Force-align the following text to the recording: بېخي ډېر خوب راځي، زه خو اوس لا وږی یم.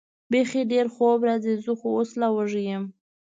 بېخي 0.31 0.61
ډېر 0.71 0.85
خوب 0.95 1.19
راځي، 1.27 1.53
زه 1.63 1.71
خو 1.79 1.87
اوس 1.97 2.11
لا 2.19 2.27
وږی 2.35 2.63
یم. 2.69 2.83